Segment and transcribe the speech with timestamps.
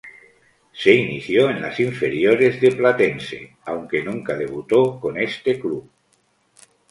[0.73, 5.87] Se inició en las inferiores de Platense aunque nunca debutó con este club.